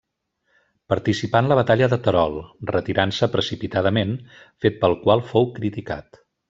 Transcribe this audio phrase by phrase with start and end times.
[0.93, 2.39] Participà en la batalla de Terol,
[2.73, 4.19] retirant-se precipitadament,
[4.65, 6.25] fet pel qual fou criticat.